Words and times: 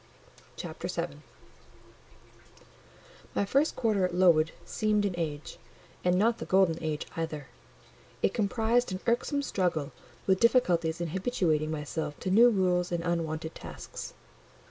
CHAPTER 0.55 0.87
VII 0.87 1.17
My 3.35 3.45
first 3.45 3.75
quarter 3.75 4.03
at 4.03 4.15
Lowood 4.15 4.51
seemed 4.65 5.05
an 5.05 5.13
age; 5.15 5.59
and 6.03 6.17
not 6.17 6.39
the 6.39 6.45
golden 6.45 6.79
age 6.81 7.05
either; 7.15 7.45
it 8.23 8.33
comprised 8.33 8.91
an 8.91 8.99
irksome 9.05 9.43
struggle 9.43 9.91
with 10.25 10.39
difficulties 10.39 11.01
in 11.01 11.09
habituating 11.09 11.69
myself 11.69 12.19
to 12.21 12.31
new 12.31 12.49
rules 12.49 12.91
and 12.91 13.03
unwonted 13.03 13.53
tasks. 13.53 14.15